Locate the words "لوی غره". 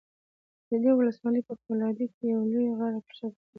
2.51-2.99